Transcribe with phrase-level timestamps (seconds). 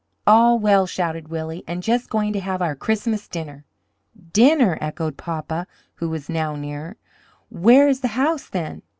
[0.25, 3.65] "All well!" shouted Willie, "and just going to have our Christmas dinner."
[4.33, 6.97] "Dinner?" echoed papa, who was now nearer.
[7.49, 8.81] "Where is the house, then?"